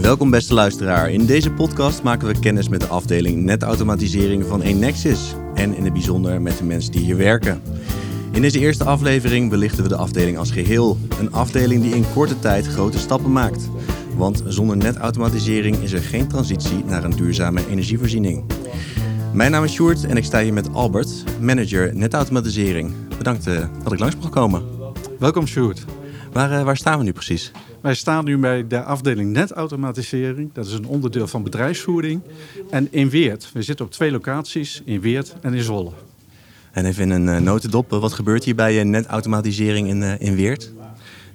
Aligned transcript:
Welkom 0.00 0.30
beste 0.30 0.54
luisteraar. 0.54 1.10
In 1.10 1.26
deze 1.26 1.50
podcast 1.50 2.02
maken 2.02 2.28
we 2.28 2.38
kennis 2.38 2.68
met 2.68 2.80
de 2.80 2.86
afdeling 2.86 3.42
netautomatisering 3.42 4.44
van 4.44 4.62
Enexis 4.62 5.34
en 5.54 5.74
in 5.74 5.84
het 5.84 5.92
bijzonder 5.92 6.42
met 6.42 6.58
de 6.58 6.64
mensen 6.64 6.92
die 6.92 7.00
hier 7.00 7.16
werken. 7.16 7.62
In 8.32 8.40
deze 8.40 8.58
eerste 8.58 8.84
aflevering 8.84 9.50
belichten 9.50 9.82
we 9.82 9.88
de 9.88 9.96
afdeling 9.96 10.38
als 10.38 10.50
geheel. 10.50 10.98
Een 11.18 11.32
afdeling 11.32 11.82
die 11.82 11.94
in 11.94 12.04
korte 12.14 12.38
tijd 12.38 12.66
grote 12.66 12.98
stappen 12.98 13.32
maakt. 13.32 13.68
Want 14.16 14.42
zonder 14.46 14.76
netautomatisering 14.76 15.76
is 15.76 15.92
er 15.92 16.02
geen 16.02 16.28
transitie 16.28 16.84
naar 16.84 17.04
een 17.04 17.16
duurzame 17.16 17.68
energievoorziening. 17.68 18.44
Mijn 19.32 19.50
naam 19.50 19.64
is 19.64 19.72
Sjoerd 19.72 20.04
en 20.04 20.16
ik 20.16 20.24
sta 20.24 20.40
hier 20.40 20.52
met 20.52 20.72
Albert, 20.72 21.24
manager 21.40 21.96
netautomatisering. 21.96 22.92
Bedankt 23.18 23.46
uh, 23.46 23.66
dat 23.82 23.92
ik 23.92 23.98
langs 23.98 24.16
mag 24.16 24.30
komen. 24.30 24.62
Welkom 25.18 25.46
Sjoerd. 25.46 25.84
Waar, 26.32 26.52
uh, 26.52 26.62
waar 26.62 26.76
staan 26.76 26.98
we 26.98 27.04
nu 27.04 27.12
precies? 27.12 27.52
Wij 27.80 27.94
staan 27.94 28.24
nu 28.24 28.38
bij 28.38 28.66
de 28.66 28.82
afdeling 28.82 29.32
netautomatisering. 29.32 30.52
Dat 30.52 30.66
is 30.66 30.72
een 30.72 30.86
onderdeel 30.86 31.26
van 31.26 31.42
bedrijfsvoering. 31.42 32.22
En 32.70 32.92
in 32.92 33.10
Weert. 33.10 33.50
We 33.52 33.62
zitten 33.62 33.84
op 33.84 33.90
twee 33.90 34.10
locaties, 34.10 34.82
in 34.84 35.00
Weert 35.00 35.34
en 35.40 35.54
in 35.54 35.62
Zwolle. 35.62 35.92
En 36.70 36.84
even 36.84 37.02
in 37.02 37.10
een 37.10 37.36
uh, 37.36 37.44
notendop, 37.46 37.90
wat 37.90 38.12
gebeurt 38.12 38.44
hier 38.44 38.54
bij 38.54 38.84
netautomatisering 38.84 39.88
in, 39.88 40.02
in 40.02 40.34
Weert? 40.34 40.72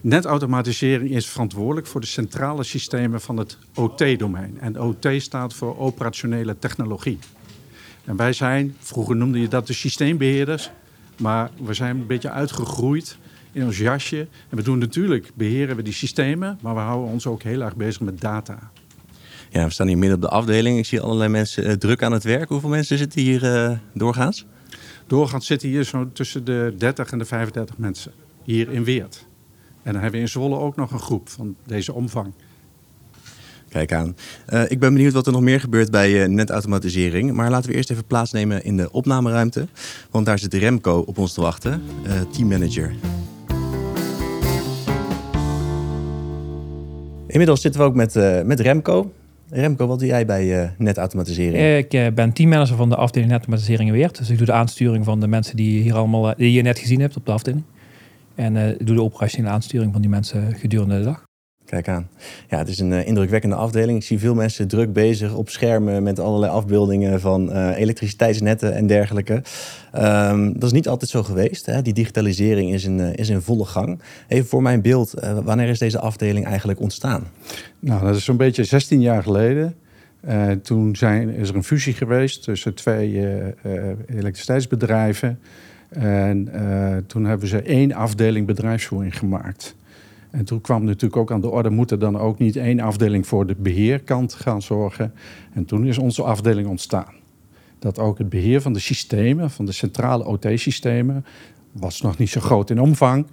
Netautomatisering 0.02 1.12
is 1.12 1.28
verantwoordelijk 1.28 1.88
voor 1.88 2.02
de 2.02 2.08
centrale 2.08 2.64
systemen 2.64 3.22
van 3.22 3.38
het 3.38 3.58
OT-domein. 3.76 4.58
En 4.60 4.82
OT 4.82 5.08
staat 5.18 5.54
voor 5.54 5.78
operationele 5.78 6.56
technologie. 6.60 7.20
En 8.04 8.16
wij 8.16 8.34
zijn, 8.34 8.76
vroeger 8.80 9.16
noemde 9.16 9.40
je 9.40 9.48
dat 9.48 9.68
de 9.68 9.74
systeembeheerders, 9.74 10.72
maar 11.22 11.50
we 11.64 11.74
zijn 11.74 12.00
een 12.00 12.08
beetje 12.08 12.30
uitgegroeid 12.30 13.18
in 13.56 13.66
ons 13.66 13.78
jasje. 13.78 14.28
En 14.50 14.58
we 14.58 14.64
doen 14.64 14.78
natuurlijk, 14.78 15.32
beheren 15.34 15.76
we 15.76 15.82
die 15.82 15.94
systemen, 15.94 16.60
maar 16.62 16.74
we 16.74 16.80
houden 16.80 17.12
ons 17.12 17.28
ook 17.28 17.44
heel 17.44 17.62
erg 17.62 17.76
bezig 17.76 18.02
met 18.02 18.22
data. 18.22 18.72
Ja, 19.50 19.66
we 19.66 19.72
staan 19.72 19.88
hier 19.88 19.98
midden 19.98 20.16
op 20.16 20.22
de 20.22 20.30
afdeling. 20.30 20.78
Ik 20.78 20.86
zie 20.86 21.02
allerlei 21.02 21.30
mensen 21.30 21.68
uh, 21.68 21.72
druk 21.72 22.04
aan 22.04 22.12
het 22.12 22.24
werk. 22.24 22.50
Hoeveel 22.50 22.70
mensen 22.70 22.98
zitten 22.98 23.22
hier 23.22 23.44
uh, 23.44 23.72
doorgaans? 23.94 24.46
Doorgaans 25.08 25.46
zitten 25.46 25.70
hier 25.70 25.84
zo 25.84 26.12
tussen 26.14 26.46
de 26.46 26.74
30 26.78 27.12
en 27.12 27.18
de 27.18 27.26
35 27.26 27.78
mensen. 27.78 28.12
Hier 28.44 28.72
in 28.72 28.84
Weert. 28.84 29.26
En 29.84 29.92
dan 29.94 30.02
hebben 30.02 30.12
we 30.12 30.26
in 30.26 30.32
Zwolle 30.32 30.58
ook 30.58 30.76
nog 30.76 30.92
een 30.92 31.00
groep 31.00 31.30
van 31.30 31.56
deze 31.66 31.94
omvang. 31.94 32.34
Kijk 33.70 33.94
aan. 33.94 34.16
Uh, 34.50 34.64
ik 34.68 34.80
ben 34.80 34.94
benieuwd 34.94 35.14
wat 35.14 35.26
er 35.26 35.34
nog 35.34 35.42
meer 35.42 35.60
gebeurt 35.60 35.92
bij 35.92 36.24
uh, 36.24 36.28
netautomatisering. 36.28 37.34
Maar 37.34 37.50
laten 37.50 37.70
we 37.70 37.76
eerst 37.76 37.92
even 37.92 38.06
plaatsnemen 38.06 38.64
in 38.64 38.78
de 38.78 38.92
opnameruimte. 38.92 39.68
Want 40.12 40.26
daar 40.26 40.40
zit 40.40 40.54
Remco 40.54 40.98
op 40.98 41.18
ons 41.18 41.34
te 41.34 41.42
wachten, 41.42 41.84
teammanager. 42.32 42.96
Inmiddels 47.36 47.62
zitten 47.62 47.82
we 47.82 47.88
ook 47.88 47.96
met, 47.96 48.46
met 48.46 48.60
Remco. 48.60 49.12
Remco, 49.50 49.88
wat 49.88 50.00
doe 50.00 50.08
jij 50.08 50.26
bij 50.26 50.74
netautomatisering? 50.78 51.86
Ik 51.86 52.16
ben 52.16 52.34
teammanager 52.34 52.76
van 52.76 52.90
de 52.90 52.96
afdeling 52.96 53.32
netautomatisering 53.32 53.90
en 53.90 53.96
Weert. 53.96 54.18
Dus 54.18 54.30
ik 54.30 54.38
doe 54.38 54.46
de 54.46 54.52
aansturing 54.52 55.06
van 55.06 55.20
de 55.20 55.28
mensen 55.28 55.56
die, 55.56 55.82
hier 55.82 55.96
allemaal, 55.96 56.34
die 56.38 56.52
je 56.52 56.62
net 56.62 56.80
gezien 56.80 57.00
hebt 57.00 57.18
op 57.18 57.26
de 57.26 57.32
afdeling. 57.32 57.64
En 58.36 58.56
ik 58.56 58.86
doe 58.88 58.96
de 58.96 59.02
operationele 59.02 59.54
aansturing 59.54 59.92
van 59.92 60.02
die 60.02 60.10
mensen 60.10 60.56
gedurende 60.56 60.98
de 60.98 61.04
dag. 61.04 61.24
Kijk 61.66 61.88
aan. 61.88 62.08
Ja, 62.50 62.58
het 62.58 62.68
is 62.68 62.80
een 62.80 62.92
uh, 62.92 63.08
indrukwekkende 63.08 63.56
afdeling. 63.56 63.98
Ik 63.98 64.04
zie 64.04 64.20
veel 64.20 64.34
mensen 64.34 64.68
druk 64.68 64.94
bezig 64.94 65.34
op 65.34 65.50
schermen 65.50 66.04
met 66.04 66.20
allerlei 66.20 66.52
afbeeldingen 66.52 67.22
van 67.22 67.52
uh, 67.52 67.78
elektriciteitsnetten 67.78 68.74
en 68.74 68.88
dergelijke. 68.88 69.34
Um, 69.96 70.54
dat 70.54 70.64
is 70.64 70.72
niet 70.72 70.88
altijd 70.88 71.12
zo 71.12 71.24
geweest. 71.24 71.66
Hè? 71.66 71.82
Die 71.82 71.94
digitalisering 71.94 72.74
is 72.74 72.84
in, 72.84 73.00
uh, 73.00 73.14
is 73.14 73.30
in 73.30 73.42
volle 73.42 73.66
gang. 73.66 74.00
Even 74.28 74.48
voor 74.48 74.62
mijn 74.62 74.82
beeld, 74.82 75.14
wanneer 75.44 75.68
is 75.68 75.80
deze 75.80 76.00
afdeling 76.00 76.46
eigenlijk 76.46 76.80
ontstaan? 76.80 77.24
Nou, 77.80 78.06
dat 78.06 78.16
is 78.16 78.24
zo'n 78.24 78.38
beetje 78.38 78.64
16 78.64 79.02
jaar 79.02 79.24
geleden. 79.24 79.76
toen 80.62 80.96
zijn, 80.96 81.30
is 81.30 81.50
er 81.50 81.56
een 81.56 81.64
fusie 81.64 81.94
geweest 81.94 82.44
tussen 82.44 82.74
twee 82.74 83.24
elektriciteitsbedrijven. 84.08 85.40
En 85.90 86.50
toen 87.08 87.26
hebben 87.26 87.48
ze 87.48 87.62
één 87.62 87.94
afdeling 87.94 88.46
bedrijfsvoering 88.46 89.18
gemaakt. 89.18 89.76
En 90.36 90.46
toen 90.46 90.62
kwam 90.62 90.84
natuurlijk 90.84 91.22
ook 91.22 91.32
aan 91.32 91.42
de 91.42 91.50
orde, 91.50 91.70
moet 91.70 91.92
er 91.92 92.00
dan 92.00 92.18
ook 92.18 92.40
niet 92.40 92.56
één 92.56 92.80
afdeling 92.80 93.28
voor 93.28 93.46
de 93.46 93.56
beheerkant 93.58 94.34
gaan 94.34 94.62
zorgen. 94.62 95.14
En 95.54 95.66
toen 95.66 95.86
is 95.86 95.98
onze 95.98 96.24
afdeling 96.24 96.68
ontstaan. 96.68 97.14
Dat 97.80 98.00
ook 98.00 98.18
het 98.18 98.30
beheer 98.30 98.62
van 98.62 98.74
de 98.74 98.80
systemen, 98.80 99.52
van 99.52 99.66
de 99.66 99.72
centrale 99.72 100.26
OT-systemen, 100.26 101.26
was 101.72 102.02
nog 102.02 102.18
niet 102.18 102.30
zo 102.30 102.42
groot 102.42 102.70
in 102.70 102.80
omvang. 102.80 103.26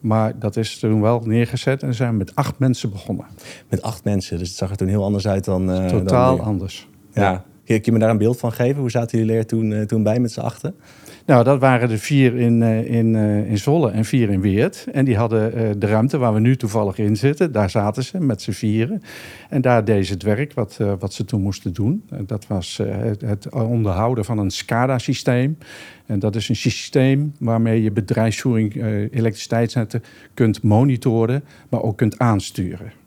Maar 0.00 0.38
dat 0.38 0.56
is 0.56 0.78
toen 0.78 1.00
wel 1.00 1.20
neergezet 1.20 1.82
en 1.82 1.94
zijn 1.94 2.10
we 2.10 2.16
met 2.16 2.34
acht 2.34 2.58
mensen 2.58 2.90
begonnen. 2.90 3.26
Met 3.68 3.82
acht 3.82 4.04
mensen, 4.04 4.38
dus 4.38 4.48
het 4.48 4.56
zag 4.56 4.70
er 4.70 4.76
toen 4.76 4.88
heel 4.88 5.04
anders 5.04 5.28
uit 5.28 5.44
dan. 5.44 5.70
Uh, 5.70 5.86
Totaal 5.86 6.36
dan 6.36 6.46
anders. 6.46 6.88
Ja. 7.12 7.22
ja. 7.22 7.44
Kun 7.70 7.80
je 7.82 7.92
me 7.92 7.98
daar 7.98 8.10
een 8.10 8.18
beeld 8.18 8.38
van 8.38 8.52
geven? 8.52 8.80
Hoe 8.80 8.90
zaten 8.90 9.18
jullie 9.18 9.36
er 9.36 9.46
toen, 9.46 9.70
uh, 9.70 9.80
toen 9.80 10.02
bij 10.02 10.20
met 10.20 10.32
z'n 10.32 10.40
achten? 10.40 10.74
Nou, 11.26 11.44
dat 11.44 11.60
waren 11.60 11.90
er 11.90 11.98
vier 11.98 12.36
in, 12.36 12.60
uh, 12.60 12.90
in, 12.90 13.14
uh, 13.14 13.50
in 13.50 13.58
Zwolle 13.58 13.90
en 13.90 14.04
vier 14.04 14.30
in 14.30 14.40
Weert. 14.40 14.86
En 14.92 15.04
die 15.04 15.16
hadden 15.16 15.80
de 15.80 15.86
ruimte 15.86 16.18
waar 16.18 16.34
we 16.34 16.40
nu 16.40 16.56
toevallig 16.56 16.98
in 16.98 17.16
zitten. 17.16 17.52
Daar 17.52 17.70
zaten 17.70 18.02
ze 18.02 18.20
met 18.20 18.42
z'n 18.42 18.50
vieren. 18.50 19.02
En 19.48 19.60
daar 19.60 19.84
deden 19.84 20.04
ze 20.04 20.12
het 20.12 20.22
werk 20.22 20.52
wat, 20.52 20.78
wat 20.98 21.12
ze 21.12 21.24
toen 21.24 21.42
moesten 21.42 21.72
doen. 21.72 22.04
dat 22.26 22.46
was 22.46 22.80
het, 22.82 23.20
het, 23.20 23.52
onderhouden 23.52 24.24
van 24.24 24.38
een 24.38 24.50
SCADA-systeem. 24.50 25.58
En 26.06 26.18
dat 26.18 26.36
is 26.36 26.48
een 26.48 26.56
systeem 26.56 27.32
waarmee 27.38 27.82
je 27.82 27.90
bedrijfsvoering 27.90 28.74
elektriciteitsnetten 29.12 30.02
kunt 30.34 30.62
monitoren, 30.62 31.44
maar 31.68 31.82
ook 31.82 31.96
kunt 31.96 32.18
aansturen. 32.18 32.99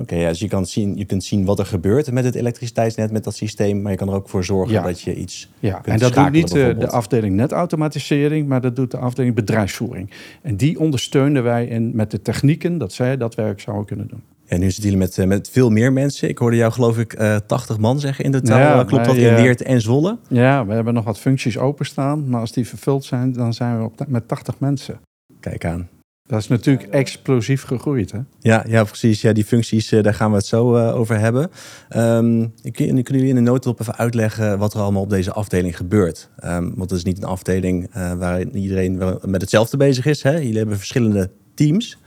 Oké, 0.00 0.14
ja, 0.14 0.28
dus 0.28 0.38
je, 0.38 0.48
kan 0.48 0.66
zien, 0.66 0.96
je 0.96 1.04
kunt 1.04 1.24
zien 1.24 1.44
wat 1.44 1.58
er 1.58 1.66
gebeurt 1.66 2.12
met 2.12 2.24
het 2.24 2.34
elektriciteitsnet, 2.34 3.10
met 3.10 3.24
dat 3.24 3.34
systeem. 3.34 3.82
Maar 3.82 3.92
je 3.92 3.98
kan 3.98 4.08
er 4.08 4.14
ook 4.14 4.28
voor 4.28 4.44
zorgen 4.44 4.82
dat 4.82 5.00
je 5.00 5.14
iets. 5.14 5.50
Ja, 5.58 5.84
en 5.84 5.98
dat 5.98 6.14
doet 6.14 6.30
niet 6.30 6.54
eh, 6.54 6.78
de 6.78 6.88
afdeling 6.88 7.34
netautomatisering, 7.34 8.48
maar 8.48 8.60
dat 8.60 8.76
doet 8.76 8.90
de 8.90 8.98
afdeling 8.98 9.34
bedrijfsvoering. 9.34 10.10
En 10.42 10.56
die 10.56 10.78
ondersteunen 10.78 11.42
wij 11.42 11.66
in, 11.66 11.90
met 11.94 12.10
de 12.10 12.22
technieken 12.22 12.78
dat 12.78 12.92
zij 12.92 13.16
dat 13.16 13.34
werk 13.34 13.60
zouden 13.60 13.86
kunnen 13.86 14.08
doen. 14.08 14.22
En 14.46 14.60
nu 14.60 14.64
zitten 14.64 14.82
jullie 14.82 14.98
met, 14.98 15.18
eh, 15.18 15.26
met 15.26 15.50
veel 15.50 15.70
meer 15.70 15.92
mensen. 15.92 16.28
Ik 16.28 16.38
hoorde 16.38 16.56
jou 16.56 16.72
geloof 16.72 16.98
ik 16.98 17.18
uh, 17.18 17.34
eh, 17.34 17.40
80 17.46 17.78
man 17.78 18.00
zeggen 18.00 18.24
in 18.24 18.30
totaal. 18.30 18.58
Ja, 18.58 18.84
Klopt 18.84 19.04
dat 19.04 19.16
in 19.16 19.34
Weert 19.34 19.62
en 19.62 19.80
Zwolle? 19.80 20.18
Ja, 20.28 20.66
we 20.66 20.72
hebben 20.72 20.94
nog 20.94 21.04
wat 21.04 21.18
functies 21.18 21.58
openstaan. 21.58 22.28
Maar 22.28 22.40
als 22.40 22.52
die 22.52 22.68
vervuld 22.68 23.04
zijn, 23.04 23.32
dan 23.32 23.54
zijn 23.54 23.78
we 23.78 23.84
op, 23.84 24.04
met 24.08 24.28
80 24.28 24.58
mensen. 24.58 25.00
Kijk 25.40 25.64
aan. 25.64 25.88
Dat 26.26 26.40
is 26.40 26.48
natuurlijk 26.48 26.88
explosief 26.88 27.62
gegroeid, 27.62 28.12
hè? 28.12 28.18
Ja, 28.40 28.64
ja 28.68 28.84
precies. 28.84 29.20
Ja, 29.20 29.32
die 29.32 29.44
functies, 29.44 29.92
uh, 29.92 30.02
daar 30.02 30.14
gaan 30.14 30.30
we 30.30 30.36
het 30.36 30.46
zo 30.46 30.76
uh, 30.76 30.96
over 30.96 31.18
hebben. 31.18 31.50
Um, 31.96 32.52
kunnen 32.72 33.02
jullie 33.02 33.28
in 33.28 33.34
de 33.34 33.40
notendop 33.40 33.80
even 33.80 33.96
uitleggen 33.96 34.58
wat 34.58 34.74
er 34.74 34.80
allemaal 34.80 35.02
op 35.02 35.10
deze 35.10 35.32
afdeling 35.32 35.76
gebeurt? 35.76 36.28
Um, 36.44 36.74
want 36.76 36.90
het 36.90 36.98
is 36.98 37.04
niet 37.04 37.16
een 37.18 37.28
afdeling 37.28 37.88
uh, 37.96 38.12
waar 38.12 38.42
iedereen 38.42 39.18
met 39.24 39.40
hetzelfde 39.40 39.76
bezig 39.76 40.06
is. 40.06 40.22
Hè? 40.22 40.36
Jullie 40.36 40.56
hebben 40.56 40.76
verschillende 40.76 41.30
teams. 41.54 41.98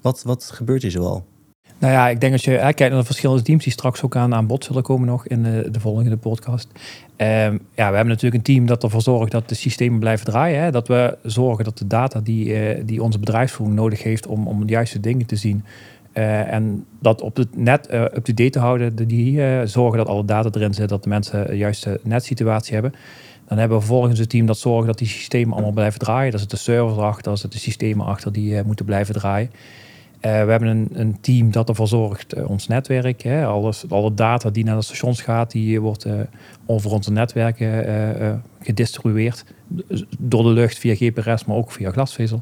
Wat, 0.00 0.22
wat 0.22 0.50
gebeurt 0.54 0.82
hier 0.82 0.90
zoal? 0.90 1.26
Nou 1.84 1.96
ja, 1.96 2.08
ik 2.08 2.20
denk 2.20 2.32
als 2.32 2.44
je 2.44 2.50
hè, 2.50 2.58
kijkt 2.72 2.78
naar 2.78 3.00
de 3.00 3.04
verschillende 3.04 3.42
teams 3.42 3.64
die 3.64 3.72
straks 3.72 4.02
ook 4.02 4.16
aan, 4.16 4.34
aan 4.34 4.46
bod 4.46 4.64
zullen 4.64 4.82
komen 4.82 5.08
nog 5.08 5.26
in 5.26 5.42
de, 5.42 5.68
de 5.70 5.80
volgende 5.80 6.16
podcast. 6.16 6.68
Um, 6.72 6.78
ja, 7.16 7.58
we 7.74 7.82
hebben 7.82 8.06
natuurlijk 8.06 8.34
een 8.34 8.42
team 8.42 8.66
dat 8.66 8.82
ervoor 8.82 9.02
zorgt 9.02 9.32
dat 9.32 9.48
de 9.48 9.54
systemen 9.54 9.98
blijven 9.98 10.26
draaien. 10.26 10.62
Hè? 10.62 10.70
Dat 10.70 10.88
we 10.88 11.18
zorgen 11.22 11.64
dat 11.64 11.78
de 11.78 11.86
data 11.86 12.20
die, 12.20 12.46
uh, 12.46 12.82
die 12.84 13.02
onze 13.02 13.18
bedrijfsvoering 13.18 13.78
nodig 13.78 14.02
heeft 14.02 14.26
om, 14.26 14.46
om 14.46 14.66
de 14.66 14.72
juiste 14.72 15.00
dingen 15.00 15.26
te 15.26 15.36
zien. 15.36 15.64
Uh, 16.14 16.52
en 16.52 16.86
dat 17.00 17.20
op 17.20 17.36
het 17.36 17.56
net 17.56 17.88
uh, 17.90 18.00
up-to-date 18.00 18.50
te 18.50 18.58
houden. 18.58 19.08
Die 19.08 19.66
zorgen 19.66 19.98
dat 19.98 20.08
alle 20.08 20.24
data 20.24 20.48
erin 20.52 20.74
zit, 20.74 20.88
dat 20.88 21.02
de 21.02 21.08
mensen 21.08 21.46
de 21.46 21.56
juiste 21.56 22.00
netsituatie 22.02 22.74
hebben. 22.74 22.94
Dan 23.48 23.58
hebben 23.58 23.76
we 23.78 23.84
vervolgens 23.84 24.18
een 24.18 24.26
team 24.26 24.46
dat 24.46 24.58
zorgt 24.58 24.86
dat 24.86 24.98
die 24.98 25.08
systemen 25.08 25.52
allemaal 25.52 25.72
blijven 25.72 25.98
draaien. 25.98 26.30
Daar 26.30 26.40
zitten 26.40 26.58
de 26.58 26.64
servers 26.64 26.98
achter, 26.98 27.22
daar 27.22 27.38
zitten 27.38 27.58
de 27.58 27.64
systemen 27.64 28.06
achter 28.06 28.32
die 28.32 28.62
moeten 28.62 28.84
blijven 28.84 29.14
draaien. 29.14 29.50
Uh, 30.26 30.30
we 30.30 30.50
hebben 30.50 30.68
een, 30.68 30.88
een, 30.92 31.20
team 31.20 31.50
dat 31.50 31.68
ervoor 31.68 31.88
zorgt, 31.88 32.36
uh, 32.36 32.50
ons 32.50 32.66
netwerk, 32.66 33.22
hè, 33.22 33.46
alles, 33.46 33.84
alle 33.88 34.14
data 34.14 34.50
die 34.50 34.64
naar 34.64 34.76
de 34.76 34.82
stations 34.82 35.20
gaat, 35.20 35.50
die 35.50 35.80
wordt 35.80 36.06
uh, 36.06 36.12
over 36.66 36.90
onze 36.90 37.12
netwerken 37.12 38.42
gedistribueerd. 38.60 39.44
Door 40.18 40.42
de 40.42 40.48
lucht 40.48 40.78
via 40.78 40.94
GPRS, 40.94 41.44
maar 41.44 41.56
ook 41.56 41.72
via 41.72 41.90
glasvezel. 41.90 42.40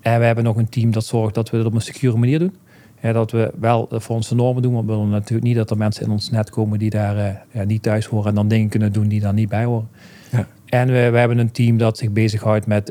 En 0.00 0.18
we 0.18 0.24
hebben 0.24 0.44
nog 0.44 0.56
een 0.56 0.68
team 0.68 0.90
dat 0.90 1.04
zorgt 1.04 1.34
dat 1.34 1.50
we 1.50 1.56
het 1.56 1.66
op 1.66 1.74
een 1.74 1.80
secure 1.80 2.16
manier 2.16 2.38
doen. 2.38 2.54
dat 3.00 3.30
we 3.30 3.52
wel 3.60 3.88
voor 3.90 4.16
onze 4.16 4.34
normen 4.34 4.62
doen, 4.62 4.72
maar 4.72 4.84
we 4.84 4.92
willen 4.92 5.08
natuurlijk 5.08 5.42
niet 5.42 5.56
dat 5.56 5.70
er 5.70 5.76
mensen 5.76 6.04
in 6.04 6.10
ons 6.10 6.30
net 6.30 6.50
komen 6.50 6.78
die 6.78 6.90
daar 6.90 7.44
niet 7.66 7.82
thuis 7.82 8.06
horen 8.06 8.28
en 8.28 8.34
dan 8.34 8.48
dingen 8.48 8.68
kunnen 8.68 8.92
doen 8.92 9.08
die 9.08 9.20
daar 9.20 9.34
niet 9.34 9.48
bij 9.48 9.64
horen. 9.64 9.88
Ja. 10.30 10.46
En 10.66 10.86
we, 10.86 11.10
we, 11.10 11.18
hebben 11.18 11.38
een 11.38 11.52
team 11.52 11.76
dat 11.76 11.98
zich 11.98 12.10
bezighoudt 12.10 12.66
met 12.66 12.90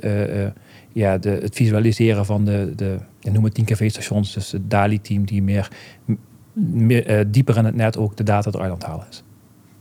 ja, 0.91 1.17
de, 1.17 1.29
het 1.29 1.55
visualiseren 1.55 2.25
van 2.25 2.45
de, 2.45 2.73
de 2.75 2.97
ik 3.21 3.31
noem 3.31 3.43
het 3.43 3.53
10 3.53 3.65
kV-stations, 3.65 4.33
dus 4.33 4.51
het 4.51 4.69
DALI-team 4.69 5.25
die 5.25 5.43
meer, 5.43 5.71
meer 6.53 7.19
uh, 7.19 7.25
dieper 7.27 7.57
in 7.57 7.65
het 7.65 7.75
net 7.75 7.97
ook 7.97 8.17
de 8.17 8.23
data 8.23 8.51
eruit 8.51 8.71
aan 8.71 8.77
het 8.77 8.85
halen 8.85 9.05
is. 9.09 9.23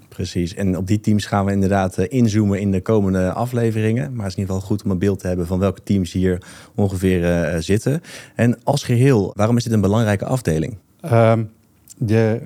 Precies, 0.09 0.55
en 0.55 0.77
op 0.77 0.87
die 0.87 1.01
teams 1.01 1.27
gaan 1.27 1.45
we 1.45 1.53
inderdaad 1.53 1.99
uh, 1.99 2.05
inzoomen 2.09 2.61
in 2.61 2.71
de 2.71 2.81
komende 2.81 3.33
afleveringen. 3.33 4.13
Maar 4.13 4.25
het 4.25 4.33
is 4.33 4.35
in 4.35 4.41
ieder 4.41 4.55
geval 4.55 4.69
goed 4.69 4.85
om 4.85 4.91
een 4.91 4.99
beeld 4.99 5.19
te 5.19 5.27
hebben 5.27 5.47
van 5.47 5.59
welke 5.59 5.83
teams 5.83 6.13
hier 6.13 6.43
ongeveer 6.75 7.23
uh, 7.23 7.59
zitten. 7.59 8.01
En 8.35 8.59
als 8.65 8.83
geheel, 8.83 9.33
waarom 9.35 9.57
is 9.57 9.65
dit 9.65 9.73
een 9.73 9.81
belangrijke 9.81 10.25
afdeling? 10.25 10.77
Um, 11.13 11.51
de 11.99 12.41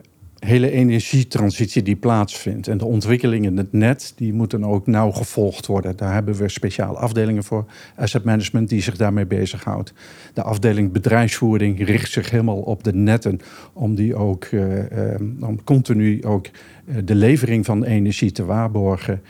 hele 0.46 0.70
energietransitie 0.70 1.82
die 1.82 1.96
plaatsvindt 1.96 2.68
en 2.68 2.78
de 2.78 2.84
ontwikkelingen 2.84 3.50
in 3.50 3.56
het 3.56 3.72
net, 3.72 4.12
die 4.16 4.32
moeten 4.32 4.64
ook 4.64 4.86
nauw 4.86 5.10
gevolgd 5.10 5.66
worden. 5.66 5.96
Daar 5.96 6.12
hebben 6.12 6.34
we 6.34 6.48
speciale 6.48 6.98
afdelingen 6.98 7.44
voor, 7.44 7.64
asset 7.96 8.24
management, 8.24 8.68
die 8.68 8.82
zich 8.82 8.96
daarmee 8.96 9.26
bezighoudt. 9.26 9.92
De 10.34 10.42
afdeling 10.42 10.92
bedrijfsvoering 10.92 11.86
richt 11.86 12.12
zich 12.12 12.30
helemaal 12.30 12.60
op 12.60 12.84
de 12.84 12.94
netten 12.94 13.40
om 13.72 13.94
die 13.94 14.14
ook 14.14 14.44
uh, 14.50 14.62
om 15.40 15.64
continu 15.64 16.24
ook 16.24 16.46
uh, 16.46 16.96
de 17.04 17.14
levering 17.14 17.64
van 17.64 17.84
energie 17.84 18.32
te 18.32 18.44
waarborgen. 18.44 19.22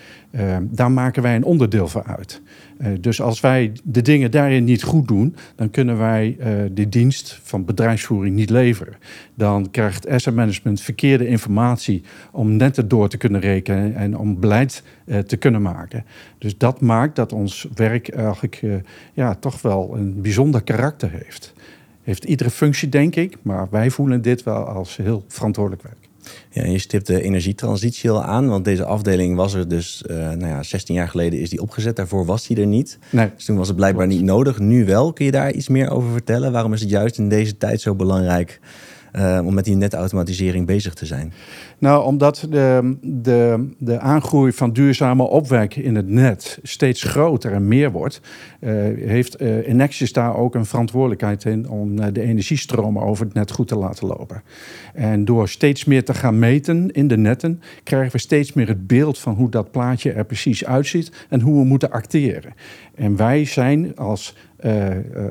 Daar 0.62 0.90
maken 0.90 1.22
wij 1.22 1.36
een 1.36 1.44
onderdeel 1.44 1.88
van 1.88 2.04
uit. 2.04 2.42
Dus 3.00 3.20
als 3.20 3.40
wij 3.40 3.72
de 3.84 4.02
dingen 4.02 4.30
daarin 4.30 4.64
niet 4.64 4.82
goed 4.82 5.08
doen, 5.08 5.36
dan 5.56 5.70
kunnen 5.70 5.98
wij 5.98 6.36
de 6.72 6.88
dienst 6.88 7.40
van 7.42 7.64
bedrijfsvoering 7.64 8.36
niet 8.36 8.50
leveren. 8.50 8.94
Dan 9.34 9.70
krijgt 9.70 10.08
asset 10.08 10.34
management 10.34 10.80
verkeerde 11.02 11.30
informatie 11.30 12.02
om 12.32 12.56
netten 12.56 12.88
door 12.88 13.08
te 13.08 13.16
kunnen 13.16 13.40
rekenen 13.40 13.94
en 13.94 14.18
om 14.18 14.40
beleid 14.40 14.82
te 15.26 15.36
kunnen 15.36 15.62
maken. 15.62 16.04
Dus 16.38 16.58
dat 16.58 16.80
maakt 16.80 17.16
dat 17.16 17.32
ons 17.32 17.66
werk 17.74 18.08
eigenlijk 18.08 18.62
ja, 19.12 19.34
toch 19.34 19.62
wel 19.62 19.96
een 19.96 20.20
bijzonder 20.20 20.62
karakter 20.62 21.10
heeft. 21.10 21.52
Heeft 22.02 22.24
iedere 22.24 22.50
functie, 22.50 22.88
denk 22.88 23.16
ik, 23.16 23.36
maar 23.42 23.66
wij 23.70 23.90
voelen 23.90 24.22
dit 24.22 24.42
wel 24.42 24.64
als 24.64 24.96
heel 24.96 25.24
verantwoordelijk 25.28 25.82
werk. 25.82 26.08
Ja, 26.50 26.64
je 26.64 26.78
stipt 26.78 27.06
de 27.06 27.22
energietransitie 27.22 28.10
al 28.10 28.22
aan, 28.22 28.48
want 28.48 28.64
deze 28.64 28.84
afdeling 28.84 29.36
was 29.36 29.54
er 29.54 29.68
dus, 29.68 30.04
uh, 30.06 30.16
nou 30.16 30.46
ja, 30.46 30.62
16 30.62 30.94
jaar 30.94 31.08
geleden 31.08 31.40
is 31.40 31.50
die 31.50 31.62
opgezet. 31.62 31.96
Daarvoor 31.96 32.24
was 32.24 32.46
die 32.46 32.56
er 32.56 32.66
niet. 32.66 32.98
Nee. 33.10 33.30
Dus 33.36 33.44
toen 33.44 33.56
was 33.56 33.66
het 33.68 33.76
blijkbaar 33.76 34.06
niet 34.06 34.22
nodig. 34.22 34.58
Nu 34.58 34.84
wel. 34.84 35.12
Kun 35.12 35.24
je 35.24 35.30
daar 35.30 35.52
iets 35.52 35.68
meer 35.68 35.90
over 35.90 36.10
vertellen? 36.10 36.52
Waarom 36.52 36.72
is 36.72 36.80
het 36.80 36.90
juist 36.90 37.18
in 37.18 37.28
deze 37.28 37.56
tijd 37.56 37.80
zo 37.80 37.94
belangrijk 37.94 38.60
uh, 39.12 39.40
om 39.44 39.54
met 39.54 39.64
die 39.64 39.76
netautomatisering 39.76 40.66
bezig 40.66 40.94
te 40.94 41.06
zijn? 41.06 41.32
Nou, 41.78 42.04
omdat 42.04 42.46
de, 42.50 42.96
de, 43.02 43.68
de 43.78 43.98
aangroei 43.98 44.52
van 44.52 44.72
duurzame 44.72 45.22
opwek 45.22 45.76
in 45.76 45.94
het 45.94 46.08
net 46.08 46.58
steeds 46.62 47.02
groter 47.02 47.52
en 47.52 47.68
meer 47.68 47.90
wordt, 47.90 48.20
uh, 48.60 48.70
heeft 49.08 49.42
uh, 49.42 49.68
Enexis 49.68 50.12
daar 50.12 50.36
ook 50.36 50.54
een 50.54 50.66
verantwoordelijkheid 50.66 51.44
in 51.44 51.68
om 51.68 52.12
de 52.12 52.20
energiestromen 52.20 53.02
over 53.02 53.24
het 53.24 53.34
net 53.34 53.50
goed 53.50 53.68
te 53.68 53.76
laten 53.76 54.06
lopen. 54.06 54.42
En 54.94 55.24
door 55.24 55.48
steeds 55.48 55.84
meer 55.84 56.04
te 56.04 56.14
gaan 56.14 56.38
meten 56.38 56.90
in 56.90 57.08
de 57.08 57.16
netten, 57.16 57.60
krijgen 57.82 58.12
we 58.12 58.18
steeds 58.18 58.52
meer 58.52 58.68
het 58.68 58.86
beeld 58.86 59.18
van 59.18 59.34
hoe 59.34 59.50
dat 59.50 59.70
plaatje 59.70 60.12
er 60.12 60.24
precies 60.24 60.64
uitziet 60.64 61.26
en 61.28 61.40
hoe 61.40 61.58
we 61.58 61.64
moeten 61.64 61.90
acteren. 61.90 62.54
En 62.94 63.16
wij 63.16 63.44
zijn 63.44 63.96
als, 63.96 64.36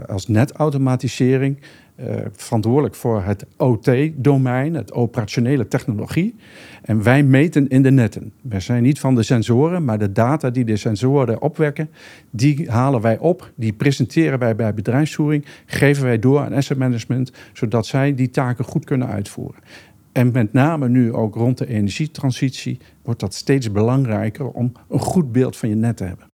als 0.07 0.27
netautomatisering 0.27 1.57
verantwoordelijk 2.31 2.95
voor 2.95 3.23
het 3.23 3.45
OT-domein, 3.57 4.73
het 4.73 4.93
operationele 4.93 5.67
technologie. 5.67 6.35
En 6.81 7.03
wij 7.03 7.23
meten 7.23 7.67
in 7.67 7.81
de 7.81 7.91
netten. 7.91 8.31
We 8.41 8.59
zijn 8.59 8.83
niet 8.83 8.99
van 8.99 9.15
de 9.15 9.23
sensoren, 9.23 9.85
maar 9.85 9.99
de 9.99 10.11
data 10.11 10.49
die 10.49 10.65
de 10.65 10.77
sensoren 10.77 11.41
opwekken, 11.41 11.89
die 12.29 12.71
halen 12.71 13.01
wij 13.01 13.17
op, 13.17 13.51
die 13.55 13.73
presenteren 13.73 14.39
wij 14.39 14.55
bij 14.55 14.73
bedrijfsvoering, 14.73 15.45
geven 15.65 16.03
wij 16.03 16.19
door 16.19 16.39
aan 16.39 16.53
asset 16.53 16.77
management, 16.77 17.31
zodat 17.53 17.85
zij 17.85 18.15
die 18.15 18.29
taken 18.29 18.65
goed 18.65 18.85
kunnen 18.85 19.07
uitvoeren. 19.07 19.61
En 20.11 20.31
met 20.31 20.53
name 20.53 20.89
nu 20.89 21.13
ook 21.13 21.35
rond 21.35 21.57
de 21.57 21.67
energietransitie 21.67 22.79
wordt 23.03 23.19
dat 23.19 23.33
steeds 23.33 23.71
belangrijker 23.71 24.47
om 24.47 24.71
een 24.89 24.99
goed 24.99 25.31
beeld 25.31 25.57
van 25.57 25.69
je 25.69 25.75
net 25.75 25.97
te 25.97 26.03
hebben. 26.03 26.30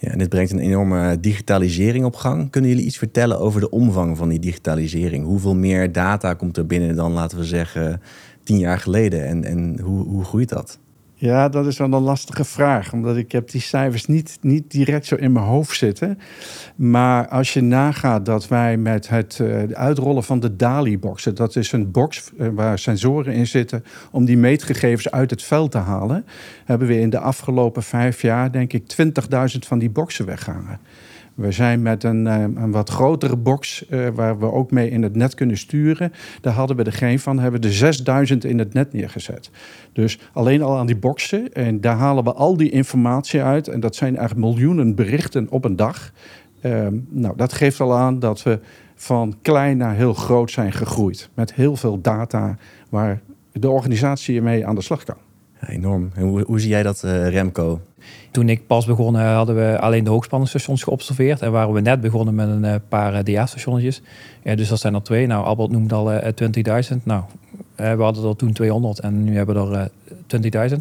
Ja, 0.00 0.16
dit 0.16 0.28
brengt 0.28 0.50
een 0.50 0.58
enorme 0.58 1.20
digitalisering 1.20 2.04
op 2.04 2.16
gang. 2.16 2.50
Kunnen 2.50 2.70
jullie 2.70 2.86
iets 2.86 2.98
vertellen 2.98 3.38
over 3.38 3.60
de 3.60 3.70
omvang 3.70 4.16
van 4.16 4.28
die 4.28 4.38
digitalisering? 4.38 5.24
Hoeveel 5.24 5.54
meer 5.54 5.92
data 5.92 6.34
komt 6.34 6.56
er 6.56 6.66
binnen 6.66 6.96
dan, 6.96 7.12
laten 7.12 7.38
we 7.38 7.44
zeggen, 7.44 8.00
tien 8.42 8.58
jaar 8.58 8.78
geleden? 8.78 9.26
En, 9.26 9.44
en 9.44 9.80
hoe, 9.80 10.06
hoe 10.06 10.24
groeit 10.24 10.48
dat? 10.48 10.78
Ja, 11.20 11.48
dat 11.48 11.66
is 11.66 11.78
wel 11.78 11.92
een 11.92 12.02
lastige 12.02 12.44
vraag, 12.44 12.92
omdat 12.92 13.16
ik 13.16 13.32
heb 13.32 13.50
die 13.50 13.60
cijfers 13.60 14.06
niet, 14.06 14.38
niet 14.40 14.70
direct 14.70 15.06
zo 15.06 15.14
in 15.14 15.32
mijn 15.32 15.44
hoofd 15.44 15.76
zitten. 15.76 16.18
Maar 16.76 17.28
als 17.28 17.52
je 17.52 17.60
nagaat 17.60 18.26
dat 18.26 18.48
wij 18.48 18.76
met 18.76 19.08
het 19.08 19.38
uh, 19.42 19.62
uitrollen 19.72 20.24
van 20.24 20.40
de 20.40 20.56
DALI-boxen, 20.56 21.34
dat 21.34 21.56
is 21.56 21.72
een 21.72 21.90
box 21.90 22.30
uh, 22.38 22.48
waar 22.52 22.78
sensoren 22.78 23.32
in 23.32 23.46
zitten 23.46 23.84
om 24.10 24.24
die 24.24 24.36
meetgegevens 24.36 25.10
uit 25.10 25.30
het 25.30 25.42
veld 25.42 25.70
te 25.70 25.78
halen, 25.78 26.24
hebben 26.64 26.88
we 26.88 27.00
in 27.00 27.10
de 27.10 27.18
afgelopen 27.18 27.82
vijf 27.82 28.22
jaar, 28.22 28.52
denk 28.52 28.72
ik, 28.72 28.82
20.000 29.02 29.58
van 29.58 29.78
die 29.78 29.90
boxen 29.90 30.26
weggehangen. 30.26 30.80
We 31.38 31.52
zijn 31.52 31.82
met 31.82 32.04
een, 32.04 32.26
een 32.26 32.70
wat 32.70 32.90
grotere 32.90 33.36
box 33.36 33.84
uh, 33.90 34.08
waar 34.14 34.38
we 34.38 34.52
ook 34.52 34.70
mee 34.70 34.90
in 34.90 35.02
het 35.02 35.16
net 35.16 35.34
kunnen 35.34 35.56
sturen. 35.56 36.12
Daar 36.40 36.52
hadden 36.52 36.76
we 36.76 36.82
er 36.82 36.92
geen 36.92 37.18
van, 37.18 37.38
hebben 37.38 37.60
we 37.60 37.66
er 37.66 37.72
6000 37.72 38.44
in 38.44 38.58
het 38.58 38.72
net 38.72 38.92
neergezet. 38.92 39.50
Dus 39.92 40.18
alleen 40.32 40.62
al 40.62 40.76
aan 40.76 40.86
die 40.86 40.96
boxen. 40.96 41.52
En 41.52 41.80
daar 41.80 41.96
halen 41.96 42.24
we 42.24 42.32
al 42.32 42.56
die 42.56 42.70
informatie 42.70 43.42
uit. 43.42 43.68
En 43.68 43.80
dat 43.80 43.96
zijn 43.96 44.16
eigenlijk 44.16 44.46
miljoenen 44.46 44.94
berichten 44.94 45.46
op 45.50 45.64
een 45.64 45.76
dag. 45.76 46.12
Uh, 46.62 46.86
nou, 47.08 47.36
dat 47.36 47.52
geeft 47.52 47.80
al 47.80 47.96
aan 47.96 48.18
dat 48.18 48.42
we 48.42 48.58
van 48.94 49.36
klein 49.42 49.76
naar 49.76 49.94
heel 49.94 50.14
groot 50.14 50.50
zijn 50.50 50.72
gegroeid. 50.72 51.28
Met 51.34 51.54
heel 51.54 51.76
veel 51.76 52.00
data 52.00 52.56
waar 52.88 53.20
de 53.52 53.70
organisatie 53.70 54.36
ermee 54.36 54.66
aan 54.66 54.74
de 54.74 54.82
slag 54.82 55.04
kan. 55.04 55.27
Enorm. 55.66 56.10
En 56.14 56.22
hoe, 56.22 56.42
hoe 56.46 56.60
zie 56.60 56.68
jij 56.68 56.82
dat, 56.82 57.02
uh, 57.04 57.28
Remco? 57.28 57.80
Toen 58.30 58.48
ik 58.48 58.66
pas 58.66 58.86
begon, 58.86 59.14
hadden 59.14 59.56
we 59.56 59.78
alleen 59.80 60.04
de 60.04 60.10
hoogspanningsstations 60.10 60.82
geobserveerd. 60.82 61.42
En 61.42 61.52
waren 61.52 61.72
we 61.72 61.80
net 61.80 62.00
begonnen 62.00 62.34
met 62.34 62.48
een 62.48 62.64
uh, 62.64 62.74
paar 62.88 63.24
DA-stationnetjes. 63.24 64.02
Ja, 64.42 64.54
dus 64.54 64.68
dat 64.68 64.80
zijn 64.80 64.94
er 64.94 65.02
twee. 65.02 65.26
Nou, 65.26 65.44
Albert 65.44 65.70
noemde 65.70 65.94
al 65.94 66.12
uh, 66.12 66.18
20.000. 66.92 67.02
Nou, 67.02 67.22
we 67.76 68.02
hadden 68.02 68.28
er 68.28 68.36
toen 68.36 68.52
200 68.52 69.00
en 69.00 69.24
nu 69.24 69.36
hebben 69.36 69.70
we 69.70 69.76
er 69.76 70.70
20.000. 70.70 70.76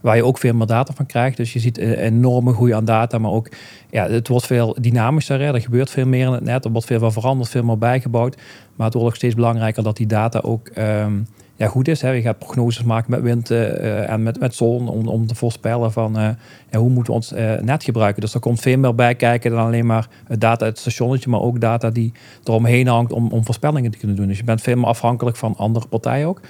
Waar 0.00 0.16
je 0.16 0.24
ook 0.24 0.38
veel 0.38 0.54
meer 0.54 0.66
data 0.66 0.94
van 0.94 1.06
krijgt. 1.06 1.36
Dus 1.36 1.52
je 1.52 1.58
ziet 1.58 1.78
een 1.78 1.94
enorme 1.94 2.52
groei 2.52 2.72
aan 2.72 2.84
data. 2.84 3.18
Maar 3.18 3.30
ook, 3.30 3.48
ja, 3.90 4.08
het 4.08 4.28
wordt 4.28 4.46
veel 4.46 4.76
dynamischer. 4.80 5.40
Hè. 5.40 5.54
Er 5.54 5.60
gebeurt 5.60 5.90
veel 5.90 6.06
meer 6.06 6.26
in 6.26 6.32
het 6.32 6.44
net. 6.44 6.64
Er 6.64 6.70
wordt 6.70 6.86
veel 6.86 6.98
van 6.98 7.12
veranderd, 7.12 7.48
veel 7.48 7.62
meer 7.62 7.78
bijgebouwd. 7.78 8.36
Maar 8.76 8.86
het 8.86 8.94
wordt 8.94 9.08
ook 9.08 9.16
steeds 9.16 9.34
belangrijker 9.34 9.82
dat 9.82 9.96
die 9.96 10.06
data 10.06 10.38
ook... 10.38 10.70
Um, 10.78 11.26
ja, 11.56 11.66
goed 11.66 11.88
is. 11.88 12.00
Hè. 12.00 12.10
Je 12.10 12.22
gaat 12.22 12.38
prognoses 12.38 12.84
maken 12.84 13.10
met 13.10 13.20
wind 13.20 13.50
uh, 13.50 14.10
en 14.10 14.22
met, 14.22 14.40
met 14.40 14.54
zon 14.54 14.88
om, 14.88 15.08
om 15.08 15.26
te 15.26 15.34
voorspellen 15.34 15.92
van 15.92 16.20
uh, 16.20 16.28
hoe 16.72 16.90
moeten 16.90 17.12
we 17.12 17.18
ons 17.18 17.32
net 17.60 17.84
gebruiken. 17.84 18.20
Dus 18.20 18.34
er 18.34 18.40
komt 18.40 18.60
veel 18.60 18.78
meer 18.78 18.94
bij 18.94 19.14
kijken 19.14 19.50
dan 19.50 19.66
alleen 19.66 19.86
maar 19.86 20.08
data 20.28 20.64
uit 20.64 20.72
het 20.72 20.78
stationnetje, 20.78 21.30
maar 21.30 21.40
ook 21.40 21.60
data 21.60 21.90
die 21.90 22.12
eromheen 22.44 22.86
hangt 22.86 23.12
om, 23.12 23.28
om 23.30 23.44
voorspellingen 23.44 23.90
te 23.90 23.98
kunnen 23.98 24.16
doen. 24.16 24.26
Dus 24.26 24.38
je 24.38 24.44
bent 24.44 24.60
veel 24.60 24.76
meer 24.76 24.86
afhankelijk 24.86 25.36
van 25.36 25.56
andere 25.56 25.86
partijen 25.86 26.28
ook. 26.28 26.40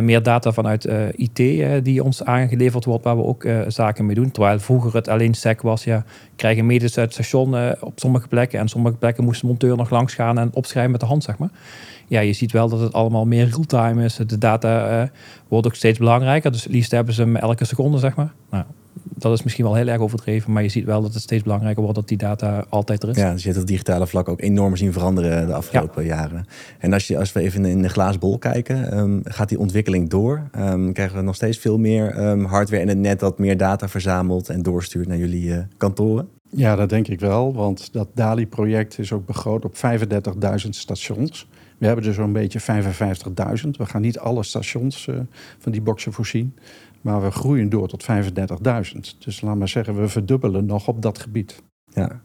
Meer 0.00 0.22
data 0.22 0.52
vanuit 0.52 0.88
IT 1.14 1.36
die 1.84 2.04
ons 2.04 2.24
aangeleverd 2.24 2.84
wordt, 2.84 3.04
waar 3.04 3.16
we 3.16 3.24
ook 3.24 3.46
zaken 3.68 4.06
mee 4.06 4.14
doen. 4.14 4.30
Terwijl 4.30 4.58
vroeger 4.58 4.94
het 4.94 5.08
alleen 5.08 5.34
SEC 5.34 5.62
was, 5.62 5.84
ja, 5.84 6.04
krijgen 6.36 6.66
medisch 6.66 6.98
uit 6.98 7.04
het 7.04 7.26
station 7.26 7.74
op 7.80 7.92
sommige 7.94 8.28
plekken. 8.28 8.58
En 8.58 8.68
sommige 8.68 8.96
plekken 8.96 9.24
moest 9.24 9.40
de 9.40 9.46
monteur 9.46 9.76
nog 9.76 9.90
langs 9.90 10.14
gaan 10.14 10.38
en 10.38 10.50
opschrijven 10.52 10.90
met 10.90 11.00
de 11.00 11.06
hand, 11.06 11.24
zeg 11.24 11.38
maar 11.38 11.50
ja, 12.06 12.20
je 12.20 12.32
ziet 12.32 12.52
wel 12.52 12.68
dat 12.68 12.80
het 12.80 12.92
allemaal 12.92 13.26
meer 13.26 13.48
real-time 13.48 14.04
is. 14.04 14.14
De 14.26 14.38
data 14.38 15.10
wordt 15.48 15.66
ook 15.66 15.74
steeds 15.74 15.98
belangrijker. 15.98 16.52
Dus 16.52 16.66
liefst 16.66 16.90
hebben 16.90 17.14
ze 17.14 17.22
hem 17.22 17.36
elke 17.36 17.64
seconde, 17.64 17.98
zeg 17.98 18.14
maar. 18.14 18.32
Nou, 18.50 18.64
dat 19.16 19.32
is 19.32 19.42
misschien 19.42 19.64
wel 19.64 19.74
heel 19.74 19.88
erg 19.88 20.00
overdreven, 20.00 20.52
maar 20.52 20.62
je 20.62 20.68
ziet 20.68 20.84
wel 20.84 21.02
dat 21.02 21.14
het 21.14 21.22
steeds 21.22 21.42
belangrijker 21.42 21.82
wordt 21.82 21.98
dat 21.98 22.08
die 22.08 22.16
data 22.16 22.64
altijd 22.68 23.02
er 23.02 23.08
is. 23.08 23.16
Ja, 23.16 23.32
dus 23.32 23.40
je 23.40 23.46
hebt 23.46 23.60
het 23.60 23.68
digitale 23.68 24.06
vlak 24.06 24.28
ook 24.28 24.40
enorm 24.40 24.76
zien 24.76 24.92
veranderen 24.92 25.46
de 25.46 25.54
afgelopen 25.54 26.04
ja. 26.04 26.14
jaren. 26.14 26.46
En 26.78 26.92
als, 26.92 27.06
je, 27.06 27.18
als 27.18 27.32
we 27.32 27.40
even 27.40 27.64
in 27.64 27.82
de 27.82 27.88
glazen 27.88 28.20
bol 28.20 28.38
kijken, 28.38 28.98
um, 28.98 29.20
gaat 29.24 29.48
die 29.48 29.58
ontwikkeling 29.58 30.10
door? 30.10 30.50
Um, 30.58 30.92
krijgen 30.92 31.16
we 31.16 31.22
nog 31.22 31.34
steeds 31.34 31.58
veel 31.58 31.78
meer 31.78 32.28
um, 32.28 32.44
hardware 32.44 32.82
in 32.82 32.88
het 32.88 32.98
net 32.98 33.20
dat 33.20 33.38
meer 33.38 33.56
data 33.56 33.88
verzamelt 33.88 34.48
en 34.48 34.62
doorstuurt 34.62 35.08
naar 35.08 35.18
jullie 35.18 35.48
uh, 35.48 35.58
kantoren? 35.76 36.28
Ja, 36.50 36.76
dat 36.76 36.88
denk 36.88 37.08
ik 37.08 37.20
wel, 37.20 37.54
want 37.54 37.92
dat 37.92 38.08
DALI-project 38.14 38.98
is 38.98 39.12
ook 39.12 39.26
begroot 39.26 39.64
op 39.64 39.74
35.000 40.64 40.68
stations. 40.68 41.48
We 41.78 41.86
hebben 41.86 42.06
er 42.06 42.14
zo'n 42.14 42.32
beetje 42.32 42.60
55.000. 42.60 43.68
We 43.70 43.86
gaan 43.86 44.00
niet 44.00 44.18
alle 44.18 44.42
stations 44.42 45.06
uh, 45.06 45.16
van 45.58 45.72
die 45.72 45.80
boxen 45.80 46.12
voorzien. 46.12 46.54
Maar 47.02 47.22
we 47.22 47.30
groeien 47.30 47.68
door 47.68 47.88
tot 47.88 48.06
35.000. 48.94 49.18
Dus 49.18 49.40
laat 49.40 49.56
maar 49.56 49.68
zeggen, 49.68 50.00
we 50.00 50.08
verdubbelen 50.08 50.66
nog 50.66 50.88
op 50.88 51.02
dat 51.02 51.18
gebied. 51.18 51.62
Ja. 51.92 52.20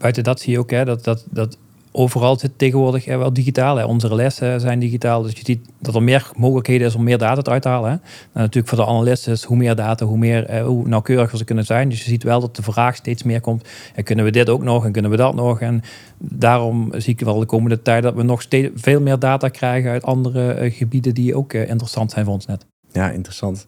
Buiten 0.00 0.24
dat 0.24 0.40
zie 0.40 0.52
je 0.52 0.58
ook 0.58 0.70
hè, 0.70 0.84
dat, 0.84 1.04
dat, 1.04 1.26
dat 1.30 1.58
overal 1.92 2.38
zit 2.38 2.50
tegenwoordig 2.56 3.04
hè, 3.04 3.16
wel 3.16 3.32
digitaal. 3.32 3.76
Hè. 3.76 3.84
Onze 3.84 4.14
lessen 4.14 4.60
zijn 4.60 4.78
digitaal. 4.78 5.22
Dus 5.22 5.32
je 5.32 5.44
ziet 5.44 5.68
dat 5.80 5.94
er 5.94 6.02
meer 6.02 6.30
mogelijkheden 6.36 6.86
is 6.86 6.94
om 6.94 7.04
meer 7.04 7.18
data 7.18 7.50
uit 7.50 7.62
te 7.62 7.68
halen. 7.68 7.90
Hè. 7.90 7.96
En 7.96 8.00
natuurlijk 8.32 8.68
voor 8.68 8.84
de 8.84 8.90
analisten 8.90 9.32
is 9.32 9.44
hoe 9.44 9.56
meer 9.56 9.74
data, 9.74 10.04
hoe, 10.04 10.18
meer, 10.18 10.46
eh, 10.46 10.64
hoe 10.64 10.88
nauwkeuriger 10.88 11.38
ze 11.38 11.44
kunnen 11.44 11.64
zijn. 11.64 11.88
Dus 11.88 12.04
je 12.04 12.10
ziet 12.10 12.22
wel 12.22 12.40
dat 12.40 12.56
de 12.56 12.62
vraag 12.62 12.96
steeds 12.96 13.22
meer 13.22 13.40
komt. 13.40 13.68
En 13.94 14.04
kunnen 14.04 14.24
we 14.24 14.30
dit 14.30 14.48
ook 14.48 14.62
nog 14.62 14.84
en 14.84 14.92
kunnen 14.92 15.10
we 15.10 15.16
dat 15.16 15.34
nog? 15.34 15.60
En 15.60 15.82
daarom 16.18 16.92
zie 16.96 17.12
ik 17.12 17.20
wel 17.20 17.38
de 17.38 17.46
komende 17.46 17.82
tijd 17.82 18.02
dat 18.02 18.14
we 18.14 18.22
nog 18.22 18.42
steeds 18.42 18.70
veel 18.74 19.00
meer 19.00 19.18
data 19.18 19.48
krijgen 19.48 19.90
uit 19.90 20.02
andere 20.02 20.64
uh, 20.64 20.74
gebieden 20.74 21.14
die 21.14 21.34
ook 21.34 21.52
uh, 21.52 21.68
interessant 21.68 22.10
zijn 22.10 22.24
voor 22.24 22.34
ons 22.34 22.46
net. 22.46 22.66
Ja, 22.92 23.10
interessant. 23.10 23.66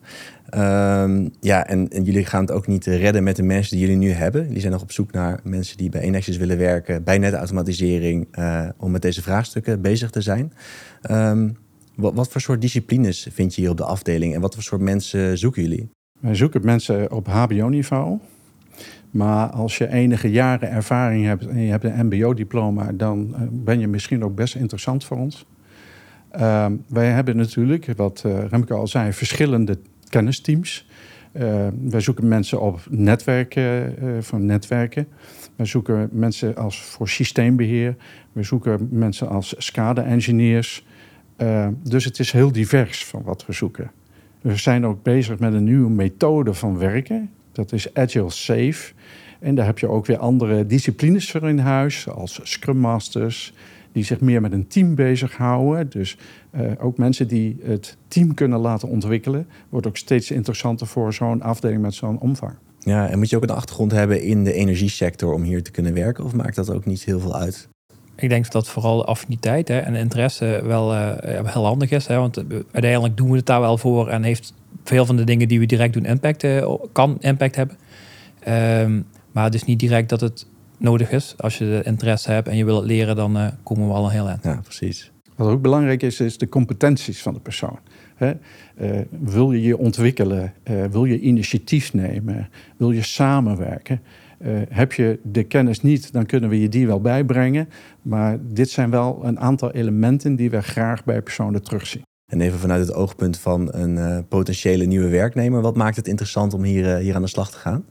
Um, 0.54 1.30
ja, 1.40 1.66
en, 1.66 1.88
jullie 2.02 2.24
gaan 2.24 2.40
het 2.40 2.50
ook 2.50 2.66
niet 2.66 2.86
redden 2.86 3.22
met 3.22 3.36
de 3.36 3.42
mensen 3.42 3.76
die 3.76 3.86
jullie 3.86 4.00
nu 4.00 4.10
hebben. 4.10 4.48
Die 4.48 4.60
zijn 4.60 4.72
nog 4.72 4.82
op 4.82 4.92
zoek 4.92 5.12
naar 5.12 5.40
mensen 5.42 5.76
die 5.76 5.90
bij 5.90 6.00
Enexis 6.00 6.36
willen 6.36 6.58
werken, 6.58 7.04
bij 7.04 7.18
netautomatisering, 7.18 8.38
uh, 8.38 8.68
om 8.76 8.90
met 8.90 9.02
deze 9.02 9.22
vraagstukken 9.22 9.80
bezig 9.80 10.10
te 10.10 10.20
zijn. 10.20 10.52
Um, 11.10 11.56
Wat, 11.94 12.14
wat 12.14 12.28
voor 12.28 12.40
soort 12.40 12.60
disciplines 12.60 13.28
vind 13.30 13.54
je 13.54 13.60
hier 13.60 13.70
op 13.70 13.76
de 13.76 13.84
afdeling 13.84 14.34
en 14.34 14.40
wat 14.40 14.54
voor 14.54 14.62
soort 14.62 14.80
mensen 14.80 15.38
zoeken 15.38 15.62
jullie? 15.62 15.90
Wij 16.20 16.34
zoeken 16.34 16.64
mensen 16.64 17.12
op 17.12 17.26
HBO-niveau. 17.26 18.18
Maar 19.10 19.48
als 19.48 19.78
je 19.78 19.88
enige 19.88 20.30
jaren 20.30 20.70
ervaring 20.70 21.24
hebt 21.24 21.46
en 21.46 21.60
je 21.60 21.70
hebt 21.70 21.84
een 21.84 22.06
MBO-diploma, 22.06 22.92
dan 22.92 23.34
eh, 23.34 23.40
ben 23.50 23.80
je 23.80 23.88
misschien 23.88 24.24
ook 24.24 24.34
best 24.34 24.54
interessant 24.54 25.04
voor 25.04 25.16
ons. 25.16 25.46
Ehm, 26.30 26.72
wij 26.88 27.06
hebben 27.06 27.37
natuurlijk, 27.37 27.87
wat 27.96 28.22
uh, 28.26 28.44
Remke 28.49 28.75
al 28.75 28.87
zei, 28.87 29.12
verschillende 29.12 29.78
kennisteams. 30.08 30.88
Uh, 31.32 31.66
wij 31.82 32.00
zoeken 32.00 32.28
mensen 32.28 32.60
op 32.60 32.80
netwerken, 32.88 33.94
van 34.25 34.46
netwerken. 34.46 35.06
Wij 35.56 35.66
zoeken 35.66 36.08
mensen 36.12 36.56
als 36.56 36.82
voor 36.82 37.08
systeembeheer. 37.08 37.96
We 38.32 38.42
zoeken 38.42 38.88
mensen 38.90 39.28
als 39.28 39.54
SCADA-engineers. 39.58 40.87
dus 41.82 42.04
het 42.04 42.18
is 42.18 42.32
heel 42.32 42.52
divers 42.52 43.04
van 43.04 43.22
wat 43.22 43.46
we 43.46 43.52
zoeken. 43.52 43.90
We 44.40 44.56
zijn 44.56 44.87
ook 44.87 45.02
bezig 45.02 45.38
met 45.38 45.52
een 45.52 45.64
nieuwe 45.64 45.90
methode 45.90 46.54
van 46.54 46.78
werken. 46.78 47.30
Dat 47.52 47.72
is 47.72 47.94
Agile 47.94 48.30
Safe. 48.30 48.92
En 49.40 49.54
daar 49.54 49.66
heb 49.66 49.78
je 49.78 49.88
ook 49.88 50.06
weer 50.06 50.18
andere 50.18 50.66
disciplines 50.66 51.30
voor 51.30 51.49
in 51.49 51.58
huis, 51.58 52.08
als 52.08 52.40
Scrum 52.42 52.76
Masters, 52.76 53.52
die 53.92 54.04
zich 54.04 54.20
meer 54.20 54.40
met 54.40 54.52
een 54.52 54.66
team 54.66 54.94
bezighouden. 54.94 55.90
Dus 55.90 56.16
uh, 56.54 56.61
ook 56.78 56.99
mensen 56.99 57.28
die 57.28 57.56
het 57.62 57.97
team 58.09 58.35
kunnen 58.35 58.59
laten 58.59 58.88
ontwikkelen, 58.88 59.47
wordt 59.68 59.87
ook 59.87 59.97
steeds 59.97 60.30
interessanter 60.30 60.87
voor 60.87 61.14
zo'n 61.14 61.42
afdeling 61.42 61.82
met 61.82 61.94
zo'n 61.94 62.18
omvang. 62.18 62.52
Ja, 62.78 63.09
en 63.09 63.18
moet 63.18 63.30
je 63.30 63.37
ook 63.37 63.42
een 63.42 63.50
achtergrond 63.50 63.92
hebben 63.92 64.23
in 64.23 64.44
de 64.44 64.52
energiesector 64.52 65.32
om 65.32 65.42
hier 65.42 65.62
te 65.62 65.70
kunnen 65.70 65.94
werken, 65.94 66.25
of 66.25 66.35
maakt 66.35 66.56
dat 66.56 66.70
ook 66.70 66.85
niet 66.85 67.04
heel 67.04 67.20
veel 67.20 67.37
uit? 67.37 67.68
Ik 68.16 68.28
denk 68.28 68.50
dat 68.50 68.68
vooral 68.68 69.04
affiniteit 69.04 69.68
hè, 69.68 69.78
en 69.78 69.94
interesse 69.94 70.61
wel 70.64 70.94
uh, 70.94 71.12
heel 71.44 71.66
handig 71.66 71.90
is. 71.90 72.06
Hè, 72.06 72.16
want 72.16 72.42
uiteindelijk 72.73 73.16
doen 73.16 73.30
we 73.30 73.37
het 73.37 73.47
daar 73.47 73.61
wel 73.61 73.78
voor 73.78 74.09
en 74.09 74.23
heeft 74.23 74.54
veel 74.85 75.06
van 75.06 75.16
de 75.16 75.25
dingen 75.25 75.49
die 75.49 75.59
we 75.59 75.66
direct 75.66 75.92
doen 75.92 76.04
impact, 76.04 76.44
uh, 76.44 76.75
kan 76.92 77.16
impact 77.20 77.56
hebben. 77.56 77.76
Um, 78.49 79.06
maar 79.32 79.44
het 79.44 79.54
is 79.54 79.64
niet 79.64 79.78
direct 79.78 80.09
dat 80.09 80.20
het 80.20 80.47
nodig 80.80 81.10
is. 81.10 81.34
Als 81.37 81.58
je 81.58 81.64
de 81.64 81.82
interesse 81.84 82.30
hebt 82.30 82.49
en 82.49 82.56
je 82.56 82.64
wil 82.64 82.76
het 82.76 82.84
leren, 82.84 83.16
dan 83.16 83.37
uh, 83.37 83.46
komen 83.62 83.87
we 83.87 83.92
al 83.92 84.04
een 84.04 84.10
heel 84.10 84.28
eind. 84.28 84.44
Ja, 84.44 84.60
precies. 84.62 85.12
Wat 85.37 85.49
ook 85.49 85.62
belangrijk 85.62 86.02
is, 86.02 86.20
is 86.20 86.38
de 86.38 86.49
competenties 86.49 87.22
van 87.22 87.34
de 87.34 87.40
persoon. 87.40 87.78
He, 88.16 88.32
uh, 88.80 89.00
wil 89.20 89.52
je 89.52 89.62
je 89.62 89.78
ontwikkelen? 89.78 90.52
Uh, 90.70 90.84
wil 90.84 91.04
je 91.04 91.20
initiatief 91.20 91.94
nemen? 91.94 92.49
Wil 92.76 92.90
je 92.90 93.02
samenwerken? 93.02 94.00
heb 94.68 94.92
je 94.92 95.18
de 95.22 95.42
kennis 95.42 95.80
niet, 95.80 96.12
dan 96.12 96.26
kunnen 96.26 96.50
we 96.50 96.60
je 96.60 96.68
die 96.68 96.87
wel 96.87 97.00
bijbrengen. 97.00 97.68
Maar 98.02 98.38
dit 98.42 98.70
zijn 98.70 98.90
wel 98.90 99.20
een 99.25 99.40
aantal 99.40 99.70
elementen 99.70 100.37
die 100.37 100.50
we 100.50 100.62
graag 100.62 101.04
bij 101.04 101.22
personen 101.22 101.62
terugzien. 101.62 102.02
En 102.32 102.40
even 102.40 102.58
vanuit 102.58 102.87
het 102.87 102.94
oogpunt 102.94 103.38
van 103.38 103.75
een 103.75 104.26
potentiële 104.28 104.84
nieuwe 104.84 105.08
werknemer, 105.08 105.60
wat 105.60 105.76
maakt 105.76 105.96
het 105.96 106.08
interessant 106.08 106.54
om 106.54 106.62
hier, 106.62 106.96
hier 106.96 107.14
aan 107.14 107.22
de 107.22 107.28
slag 107.28 107.50
te 107.50 107.58
gaan? 107.58 107.84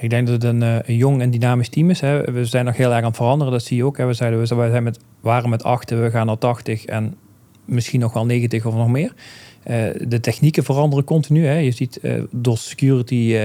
Ik 0.00 0.10
denk 0.10 0.26
dat 0.26 0.42
het 0.42 0.52
een, 0.52 0.62
eh, 0.62 0.76
een, 0.84 0.96
jong 0.96 1.20
en 1.20 1.30
dynamisch 1.30 1.68
team 1.68 1.90
is. 1.90 2.00
Hè. 2.00 2.20
We 2.32 2.44
zijn 2.44 2.64
nog 2.64 2.76
heel 2.76 2.90
erg 2.90 2.98
aan 2.98 3.04
het 3.04 3.16
veranderen, 3.16 3.52
dat 3.52 3.62
zie 3.62 3.76
je 3.76 3.84
ook. 3.84 3.96
We, 3.96 4.12
zeiden, 4.12 4.40
we 4.40 4.46
zijn 4.46 4.82
met, 4.82 4.98
waren 5.20 5.50
met 5.50 5.64
8, 5.64 5.90
we 5.90 6.10
gaan 6.10 6.26
naar 6.26 6.38
80 6.38 6.84
en 6.84 7.14
misschien 7.64 8.00
nog 8.00 8.12
wel 8.12 8.26
90 8.26 8.66
of 8.66 8.74
nog 8.74 8.88
meer. 8.88 9.12
Uh, 9.70 9.76
de 10.08 10.20
technieken 10.20 10.64
veranderen 10.64 11.04
continu. 11.04 11.46
Hè. 11.46 11.54
Je 11.54 11.70
ziet 11.70 11.98
uh, 12.02 12.22
door 12.30 12.58
security 12.58 13.38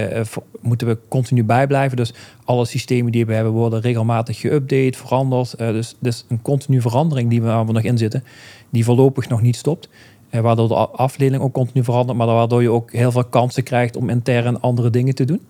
moeten 0.62 0.88
we 0.88 0.98
continu 1.08 1.44
bijblijven. 1.44 1.98
Dus 1.98 2.14
alle 2.46 2.66
systemen 2.66 3.12
die 3.12 3.26
we 3.26 3.34
hebben 3.34 3.54
worden 3.54 3.82
regelmatig 3.82 4.42
geüpdate, 4.42 4.98
veranderd. 4.98 5.58
dus, 5.58 5.96
dus 6.00 6.26
een 6.28 6.42
continu 6.42 6.82
verandering 6.82 7.30
die 7.30 7.42
we, 7.42 7.48
waar 7.48 7.66
we 7.66 7.72
nog 7.72 7.84
in 7.84 7.98
zitten, 7.98 8.24
die 8.70 8.84
voorlopig 8.84 9.30
nog 9.30 9.42
niet 9.42 9.56
stopt. 9.56 9.90
waardoor 10.30 10.68
de 10.68 10.76
afdeling 10.76 11.42
ook 11.42 11.54
continu 11.54 11.84
verandert, 11.84 12.18
maar 12.18 12.28
waardoor 12.28 12.62
je 12.62 12.70
ook 12.70 12.92
heel 12.92 13.12
veel 13.12 13.26
kansen 13.26 13.64
krijgt 13.64 13.96
om 13.96 14.10
intern 14.10 14.62
andere 14.62 14.90
dingen 14.90 15.16
te 15.16 15.26
doen. 15.26 15.42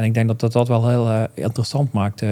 En 0.00 0.06
ik 0.06 0.14
denk 0.14 0.28
dat 0.28 0.40
dat, 0.40 0.52
dat 0.52 0.68
wel 0.68 0.88
heel 0.88 1.08
uh, 1.08 1.22
interessant 1.34 1.92
maakt 1.92 2.22
uh, 2.22 2.30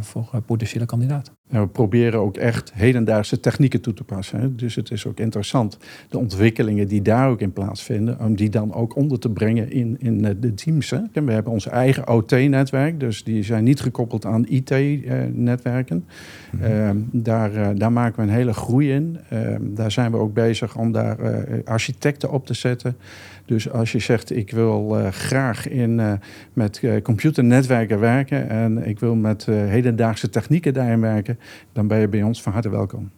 voor 0.00 0.28
potentiële 0.46 0.86
kandidaten. 0.86 1.32
Ja, 1.48 1.60
we 1.60 1.66
proberen 1.66 2.20
ook 2.20 2.36
echt 2.36 2.72
hedendaagse 2.74 3.40
technieken 3.40 3.80
toe 3.80 3.92
te 3.92 4.04
passen. 4.04 4.40
Hè. 4.40 4.54
Dus 4.54 4.74
het 4.74 4.90
is 4.90 5.06
ook 5.06 5.18
interessant, 5.18 5.78
de 6.08 6.18
ontwikkelingen 6.18 6.88
die 6.88 7.02
daar 7.02 7.28
ook 7.28 7.40
in 7.40 7.52
plaatsvinden, 7.52 8.20
om 8.20 8.36
die 8.36 8.50
dan 8.50 8.74
ook 8.74 8.96
onder 8.96 9.18
te 9.18 9.30
brengen 9.30 9.72
in, 9.72 9.96
in 10.00 10.36
de 10.40 10.54
teams. 10.54 10.90
Hè. 10.90 10.98
En 11.12 11.24
we 11.26 11.32
hebben 11.32 11.52
ons 11.52 11.66
eigen 11.66 12.08
OT-netwerk, 12.08 13.00
dus 13.00 13.24
die 13.24 13.42
zijn 13.42 13.64
niet 13.64 13.80
gekoppeld 13.80 14.24
aan 14.24 14.46
IT-netwerken. 14.48 16.04
Mm 16.50 16.60
-hmm. 16.60 17.08
daar, 17.12 17.74
daar 17.74 17.92
maken 17.92 18.16
we 18.16 18.22
een 18.22 18.36
hele 18.36 18.54
groei 18.54 18.92
in. 18.92 19.18
Ehm, 19.28 19.60
daar 19.62 19.92
zijn 19.92 20.10
we 20.10 20.16
ook 20.16 20.34
bezig 20.34 20.76
om 20.76 20.92
daar 20.92 21.16
architecten 21.64 22.30
op 22.30 22.46
te 22.46 22.54
zetten. 22.54 22.96
Dus 23.44 23.70
als 23.70 23.92
je 23.92 23.98
zegt, 23.98 24.36
ik 24.36 24.50
wil 24.50 24.98
uh, 24.98 25.08
graag 25.08 25.68
in, 25.68 25.98
uh, 25.98 26.12
met 26.52 26.80
uh, 26.82 27.02
computernetwerken 27.02 28.00
werken 28.00 28.48
en 28.48 28.86
ik 28.86 29.00
wil 29.00 29.14
met 29.14 29.46
hedendaagse 29.46 30.28
technieken 30.28 30.74
daarin 30.74 31.00
werken, 31.00 31.38
dan 31.72 31.86
ben 31.86 31.98
je 31.98 32.08
bij 32.08 32.22
ons 32.22 32.42
van 32.42 32.52
harte 32.52 32.68
welkom. 32.68 33.10